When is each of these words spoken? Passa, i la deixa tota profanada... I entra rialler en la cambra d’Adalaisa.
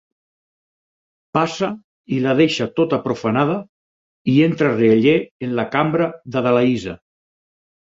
Passa, 1.39 1.69
i 2.17 2.23
la 2.25 2.33
deixa 2.41 2.69
tota 2.81 3.01
profanada... 3.05 3.61
I 4.37 4.39
entra 4.49 4.75
rialler 4.77 5.17
en 5.49 5.59
la 5.63 5.71
cambra 5.79 6.13
d’Adalaisa. 6.35 7.03